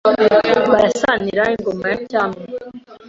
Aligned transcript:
Barasanira 0.71 1.43
ingoma 1.55 1.85
ya 1.91 1.97
cyami 2.09 2.39